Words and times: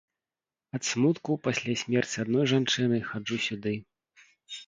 Ад 0.77 0.83
смутку, 0.91 1.31
пасля 1.47 1.75
смерці 1.81 2.23
адной 2.25 2.45
жанчыны, 2.53 2.97
хаджу 3.09 3.37
сюды. 3.49 3.75